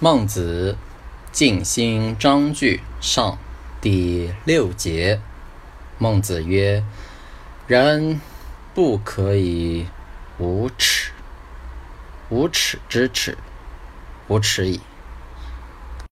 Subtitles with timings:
[0.00, 0.76] 孟子
[1.32, 3.36] 静心章句上
[3.80, 5.20] 第六节
[5.98, 6.84] 孟子曰
[7.66, 8.20] 人
[8.76, 9.88] 不可以
[10.38, 11.10] 无耻
[12.28, 13.36] 无耻之耻
[14.28, 14.80] 无耻矣